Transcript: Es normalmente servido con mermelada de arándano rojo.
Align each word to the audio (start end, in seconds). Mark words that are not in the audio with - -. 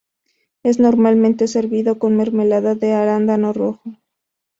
Es 0.63 0.79
normalmente 0.79 1.47
servido 1.47 1.99
con 1.99 2.15
mermelada 2.17 2.73
de 2.73 2.93
arándano 2.93 3.53
rojo. 3.53 3.93